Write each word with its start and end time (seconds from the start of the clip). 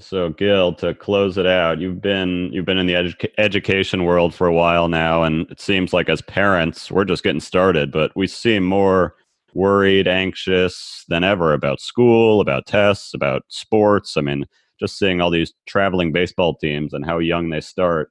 So, 0.00 0.30
Gil, 0.30 0.72
to 0.74 0.92
close 0.94 1.38
it 1.38 1.46
out, 1.46 1.78
you've 1.80 2.00
been 2.00 2.50
you've 2.52 2.64
been 2.64 2.78
in 2.78 2.86
the 2.86 2.94
edu- 2.94 3.30
education 3.38 4.04
world 4.04 4.34
for 4.34 4.46
a 4.48 4.52
while 4.52 4.88
now, 4.88 5.22
and 5.22 5.48
it 5.50 5.60
seems 5.60 5.92
like 5.92 6.08
as 6.08 6.20
parents, 6.22 6.90
we're 6.90 7.04
just 7.04 7.22
getting 7.22 7.40
started, 7.40 7.92
but 7.92 8.10
we 8.16 8.26
seem 8.26 8.64
more 8.64 9.14
worried, 9.54 10.08
anxious 10.08 11.04
than 11.08 11.22
ever 11.22 11.52
about 11.52 11.80
school, 11.80 12.40
about 12.40 12.66
tests, 12.66 13.14
about 13.14 13.42
sports. 13.48 14.16
I 14.16 14.20
mean, 14.22 14.46
just 14.80 14.98
seeing 14.98 15.20
all 15.20 15.30
these 15.30 15.52
traveling 15.68 16.10
baseball 16.12 16.56
teams 16.56 16.92
and 16.92 17.06
how 17.06 17.18
young 17.18 17.50
they 17.50 17.60
start. 17.60 18.10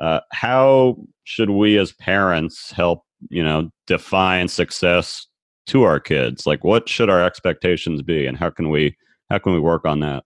Uh, 0.00 0.20
how 0.32 0.96
should 1.24 1.50
we 1.50 1.78
as 1.78 1.92
parents 1.94 2.70
help, 2.72 3.04
you 3.30 3.42
know, 3.44 3.70
define 3.88 4.48
success 4.48 5.26
to 5.66 5.82
our 5.82 6.00
kids? 6.00 6.46
Like, 6.46 6.64
what 6.64 6.88
should 6.88 7.10
our 7.10 7.24
expectations 7.24 8.02
be, 8.02 8.26
and 8.26 8.36
how 8.38 8.50
can 8.50 8.70
we 8.70 8.96
how 9.30 9.38
can 9.38 9.52
we 9.54 9.60
work 9.60 9.84
on 9.84 10.00
that? 10.00 10.24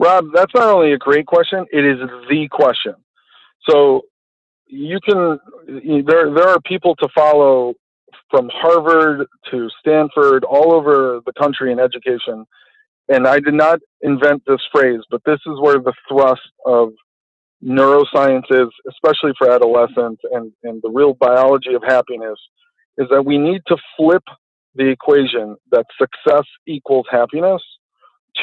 Rob, 0.00 0.26
that's 0.34 0.54
not 0.54 0.64
only 0.74 0.92
a 0.92 0.98
great 0.98 1.26
question; 1.26 1.66
it 1.72 1.84
is 1.84 1.98
the 2.28 2.48
question. 2.50 2.94
So 3.68 4.02
you 4.66 5.00
can 5.00 5.38
there 6.06 6.32
there 6.34 6.48
are 6.48 6.60
people 6.62 6.96
to 6.96 7.08
follow 7.14 7.74
from 8.30 8.50
Harvard 8.52 9.26
to 9.50 9.68
Stanford, 9.80 10.44
all 10.44 10.74
over 10.74 11.20
the 11.26 11.32
country 11.34 11.72
in 11.72 11.80
education. 11.80 12.46
And 13.08 13.26
I 13.26 13.40
did 13.40 13.54
not 13.54 13.80
invent 14.02 14.42
this 14.46 14.60
phrase, 14.72 15.00
but 15.10 15.22
this 15.26 15.40
is 15.46 15.60
where 15.60 15.78
the 15.78 15.92
thrust 16.08 16.42
of 16.66 16.90
neuroscience 17.64 18.44
is, 18.50 18.68
especially 18.90 19.32
for 19.38 19.50
adolescents 19.50 20.22
and, 20.32 20.52
and 20.64 20.82
the 20.82 20.90
real 20.90 21.14
biology 21.14 21.74
of 21.74 21.82
happiness, 21.84 22.38
is 22.98 23.08
that 23.10 23.24
we 23.24 23.38
need 23.38 23.62
to 23.68 23.76
flip 23.96 24.24
the 24.74 24.88
equation 24.88 25.56
that 25.72 25.86
success 26.00 26.44
equals 26.66 27.06
happiness 27.10 27.62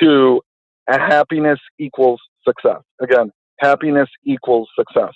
to 0.01 0.41
happiness 0.87 1.59
equals 1.79 2.21
success. 2.47 2.81
Again, 3.01 3.31
happiness 3.59 4.09
equals 4.25 4.69
success. 4.77 5.13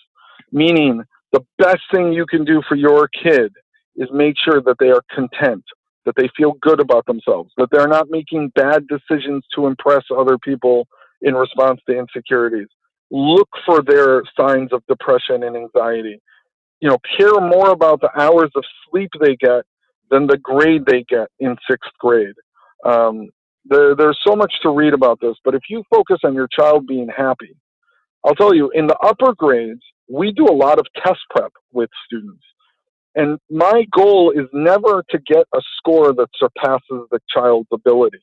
Meaning 0.51 1.03
the 1.33 1.45
best 1.57 1.81
thing 1.93 2.13
you 2.13 2.25
can 2.25 2.45
do 2.45 2.61
for 2.67 2.75
your 2.75 3.09
kid 3.09 3.51
is 3.95 4.07
make 4.13 4.35
sure 4.43 4.61
that 4.61 4.77
they 4.79 4.89
are 4.89 5.01
content, 5.13 5.63
that 6.05 6.15
they 6.15 6.29
feel 6.37 6.53
good 6.61 6.79
about 6.79 7.05
themselves, 7.05 7.51
that 7.57 7.67
they're 7.71 7.87
not 7.87 8.09
making 8.09 8.51
bad 8.55 8.85
decisions 8.87 9.43
to 9.55 9.67
impress 9.67 10.03
other 10.15 10.37
people 10.37 10.87
in 11.21 11.33
response 11.33 11.81
to 11.89 11.97
insecurities. 11.97 12.67
Look 13.09 13.49
for 13.65 13.81
their 13.81 14.21
signs 14.39 14.71
of 14.71 14.83
depression 14.87 15.43
and 15.43 15.55
anxiety. 15.55 16.21
You 16.79 16.89
know, 16.89 16.97
care 17.17 17.39
more 17.41 17.71
about 17.71 18.01
the 18.01 18.11
hours 18.19 18.51
of 18.55 18.63
sleep 18.89 19.09
they 19.19 19.35
get 19.35 19.63
than 20.11 20.27
the 20.27 20.37
grade 20.37 20.85
they 20.85 21.03
get 21.09 21.27
in 21.39 21.55
sixth 21.69 21.91
grade. 21.99 22.35
Um, 22.85 23.29
there, 23.69 23.95
there's 23.95 24.19
so 24.25 24.35
much 24.35 24.53
to 24.63 24.69
read 24.69 24.93
about 24.93 25.19
this, 25.21 25.35
but 25.43 25.55
if 25.55 25.61
you 25.69 25.83
focus 25.89 26.17
on 26.23 26.33
your 26.33 26.47
child 26.47 26.87
being 26.87 27.09
happy, 27.15 27.55
I'll 28.25 28.35
tell 28.35 28.53
you, 28.53 28.71
in 28.73 28.87
the 28.87 28.97
upper 28.97 29.33
grades, 29.33 29.81
we 30.09 30.31
do 30.31 30.45
a 30.45 30.53
lot 30.53 30.79
of 30.79 30.85
test 31.03 31.19
prep 31.29 31.51
with 31.71 31.89
students. 32.05 32.43
And 33.15 33.39
my 33.49 33.85
goal 33.91 34.31
is 34.31 34.47
never 34.53 35.03
to 35.09 35.17
get 35.19 35.45
a 35.53 35.61
score 35.77 36.13
that 36.13 36.27
surpasses 36.37 37.07
the 37.11 37.19
child's 37.33 37.67
ability. 37.71 38.19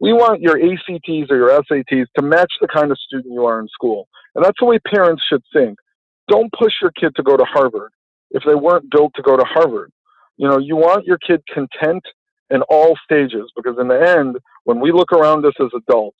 We 0.00 0.14
want 0.14 0.40
your 0.40 0.56
ACTs 0.56 1.30
or 1.30 1.36
your 1.36 1.62
SATs 1.62 2.06
to 2.16 2.22
match 2.22 2.50
the 2.60 2.68
kind 2.68 2.90
of 2.90 2.98
student 2.98 3.34
you 3.34 3.44
are 3.44 3.60
in 3.60 3.68
school. 3.68 4.08
And 4.34 4.44
that's 4.44 4.56
the 4.58 4.66
way 4.66 4.78
parents 4.78 5.22
should 5.30 5.42
think. 5.52 5.78
Don't 6.28 6.50
push 6.58 6.72
your 6.80 6.92
kid 6.92 7.14
to 7.16 7.22
go 7.22 7.36
to 7.36 7.44
Harvard 7.44 7.92
if 8.30 8.42
they 8.46 8.54
weren't 8.54 8.90
built 8.90 9.12
to 9.16 9.22
go 9.22 9.36
to 9.36 9.44
Harvard. 9.44 9.92
You 10.36 10.48
know, 10.48 10.58
you 10.58 10.76
want 10.76 11.04
your 11.04 11.18
kid 11.18 11.42
content 11.52 12.02
in 12.50 12.62
all 12.62 12.96
stages 13.04 13.50
because 13.56 13.76
in 13.80 13.88
the 13.88 14.16
end, 14.18 14.36
when 14.64 14.80
we 14.80 14.92
look 14.92 15.12
around 15.12 15.44
us 15.46 15.54
as 15.60 15.68
adults, 15.74 16.18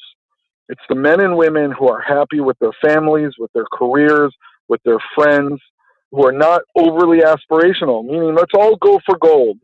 it's 0.69 0.81
the 0.89 0.95
men 0.95 1.20
and 1.20 1.36
women 1.36 1.73
who 1.73 1.89
are 1.89 2.00
happy 2.00 2.41
with 2.41 2.59
their 2.61 2.73
families, 2.84 3.33
with 3.39 3.53
their 3.53 3.67
careers, 3.73 4.34
with 4.69 4.81
their 4.84 4.98
friends, 5.17 5.61
who 6.12 6.25
are 6.27 6.33
not 6.33 6.62
overly 6.77 7.20
aspirational, 7.20 8.05
meaning 8.05 8.34
let's 8.34 8.55
all 8.55 8.77
go 8.77 9.01
for 9.05 9.18
gold, 9.18 9.58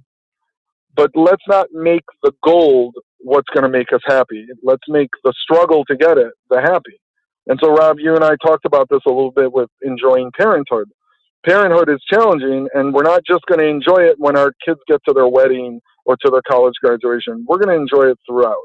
but 0.96 1.10
let's 1.14 1.42
not 1.48 1.68
make 1.72 2.04
the 2.22 2.32
gold 2.44 2.94
what's 3.20 3.48
going 3.54 3.62
to 3.62 3.68
make 3.68 3.92
us 3.92 4.00
happy. 4.06 4.46
Let's 4.62 4.82
make 4.88 5.10
the 5.24 5.32
struggle 5.42 5.84
to 5.86 5.96
get 5.96 6.18
it 6.18 6.32
the 6.50 6.60
happy. 6.60 7.00
And 7.48 7.58
so, 7.62 7.72
Rob, 7.72 7.98
you 8.00 8.14
and 8.14 8.24
I 8.24 8.36
talked 8.44 8.64
about 8.64 8.88
this 8.90 9.00
a 9.06 9.10
little 9.10 9.30
bit 9.30 9.52
with 9.52 9.70
enjoying 9.82 10.32
parenthood. 10.36 10.88
Parenthood 11.44 11.88
is 11.88 12.02
challenging, 12.10 12.68
and 12.74 12.92
we're 12.92 13.04
not 13.04 13.22
just 13.24 13.44
going 13.46 13.60
to 13.60 13.66
enjoy 13.66 14.02
it 14.04 14.16
when 14.18 14.36
our 14.36 14.52
kids 14.64 14.80
get 14.88 15.00
to 15.06 15.14
their 15.14 15.28
wedding 15.28 15.80
or 16.06 16.16
to 16.18 16.30
their 16.30 16.42
college 16.48 16.74
graduation. 16.82 17.46
We're 17.48 17.58
going 17.58 17.76
to 17.76 17.82
enjoy 17.82 18.10
it 18.12 18.18
throughout. 18.28 18.64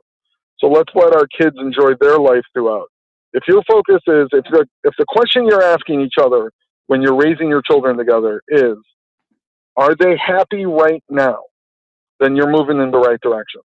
So 0.59 0.68
let's 0.69 0.94
let 0.96 1.16
our 1.16 1.28
kids 1.28 1.57
enjoy 1.59 1.94
their 2.02 2.19
life 2.19 2.44
throughout. 2.53 2.88
If 3.34 3.44
your 3.47 3.63
focus 3.69 4.02
is, 4.07 4.28
if 4.34 4.46
the, 4.52 4.68
if 4.85 4.96
the 5.00 5.06
question 5.09 5.47
you're 5.47 5.63
asking 5.63 6.01
each 6.01 6.16
other 6.22 6.51
when 6.88 7.01
you're 7.03 7.18
raising 7.18 7.50
your 7.50 7.63
children 7.63 7.97
together 7.97 8.41
is 8.50 8.78
are 9.78 9.96
they 9.96 10.18
happy 10.18 10.66
right 10.66 11.03
now? 11.09 11.40
Then 12.19 12.35
you're 12.35 12.51
moving 12.51 12.81
in 12.81 12.91
the 12.91 13.00
right 13.00 13.19
direction. 13.22 13.62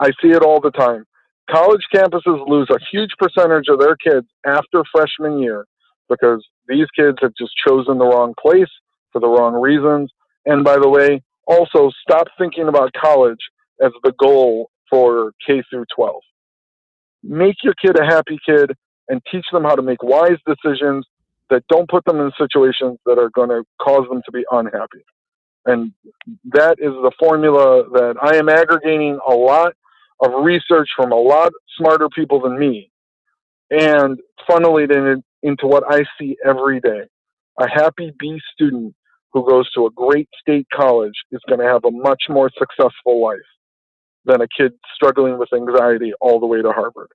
I 0.00 0.08
see 0.22 0.30
it 0.30 0.42
all 0.42 0.60
the 0.60 0.70
time. 0.72 1.04
College 1.50 1.82
campuses 1.94 2.48
lose 2.48 2.68
a 2.70 2.78
huge 2.92 3.10
percentage 3.18 3.68
of 3.68 3.78
their 3.80 3.96
kids 3.96 4.26
after 4.46 4.82
freshman 4.92 5.38
year 5.40 5.64
because 6.08 6.44
these 6.68 6.86
kids 6.96 7.18
have 7.22 7.32
just 7.38 7.52
chosen 7.66 7.98
the 7.98 8.04
wrong 8.04 8.34
place 8.40 8.68
for 9.12 9.20
the 9.20 9.28
wrong 9.28 9.54
reasons. 9.54 10.10
And 10.46 10.64
by 10.64 10.78
the 10.78 10.88
way, 10.88 11.22
also 11.48 11.90
stop 12.02 12.28
thinking 12.38 12.68
about 12.68 12.92
college 12.92 13.40
as 13.82 13.90
the 14.04 14.12
goal 14.18 14.70
for 14.88 15.32
K 15.44 15.62
through 15.70 15.86
12. 15.96 16.20
Make 17.24 17.56
your 17.64 17.74
kid 17.74 17.98
a 17.98 18.04
happy 18.04 18.38
kid 18.46 18.72
and 19.08 19.20
teach 19.32 19.46
them 19.52 19.64
how 19.64 19.74
to 19.74 19.82
make 19.82 20.02
wise 20.02 20.38
decisions 20.46 21.06
that 21.50 21.64
don't 21.68 21.88
put 21.88 22.04
them 22.04 22.20
in 22.20 22.30
situations 22.38 22.98
that 23.06 23.18
are 23.18 23.30
going 23.30 23.48
to 23.48 23.64
cause 23.82 24.06
them 24.08 24.22
to 24.24 24.32
be 24.32 24.44
unhappy. 24.50 25.04
And 25.64 25.92
that 26.52 26.76
is 26.78 26.92
the 26.92 27.12
formula 27.18 27.84
that 27.92 28.14
I 28.22 28.36
am 28.36 28.48
aggregating 28.48 29.18
a 29.26 29.34
lot 29.34 29.72
of 30.20 30.44
research 30.44 30.88
from 30.96 31.12
a 31.12 31.16
lot 31.16 31.52
smarter 31.76 32.08
people 32.08 32.40
than 32.40 32.58
me 32.58 32.90
and 33.70 34.18
funneling 34.48 34.90
it 34.90 35.24
into 35.42 35.66
what 35.66 35.84
I 35.88 36.04
see 36.18 36.36
every 36.44 36.80
day. 36.80 37.02
A 37.60 37.68
happy 37.68 38.12
B 38.18 38.38
student 38.52 38.94
who 39.38 39.48
goes 39.48 39.70
to 39.72 39.86
a 39.86 39.90
great 39.90 40.28
state 40.40 40.66
college 40.74 41.14
is 41.30 41.40
going 41.48 41.60
to 41.60 41.66
have 41.66 41.84
a 41.84 41.90
much 41.90 42.24
more 42.28 42.50
successful 42.58 43.22
life 43.22 43.38
than 44.24 44.40
a 44.40 44.48
kid 44.56 44.72
struggling 44.94 45.38
with 45.38 45.48
anxiety 45.52 46.12
all 46.20 46.40
the 46.40 46.46
way 46.46 46.60
to 46.60 46.72
Harvard. 46.72 47.08